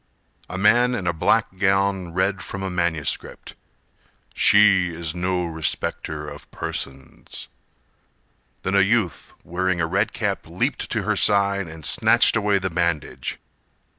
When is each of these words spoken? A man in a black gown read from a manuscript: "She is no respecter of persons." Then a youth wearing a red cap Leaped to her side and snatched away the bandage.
A 0.49 0.57
man 0.57 0.95
in 0.95 1.05
a 1.05 1.13
black 1.13 1.59
gown 1.59 2.11
read 2.11 2.41
from 2.41 2.63
a 2.63 2.71
manuscript: 2.71 3.53
"She 4.33 4.89
is 4.91 5.13
no 5.13 5.45
respecter 5.45 6.27
of 6.27 6.49
persons." 6.49 7.49
Then 8.63 8.73
a 8.73 8.81
youth 8.81 9.31
wearing 9.43 9.79
a 9.79 9.85
red 9.85 10.11
cap 10.11 10.47
Leaped 10.47 10.89
to 10.89 11.03
her 11.03 11.15
side 11.15 11.67
and 11.67 11.85
snatched 11.85 12.35
away 12.35 12.57
the 12.57 12.71
bandage. 12.71 13.37